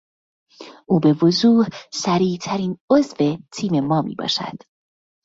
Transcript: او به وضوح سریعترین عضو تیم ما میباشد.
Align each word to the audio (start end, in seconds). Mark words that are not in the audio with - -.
او 0.89 0.99
به 0.99 1.13
وضوح 1.23 1.69
سریعترین 1.93 2.77
عضو 2.91 3.37
تیم 3.51 3.85
ما 3.87 4.01
میباشد. 4.01 4.57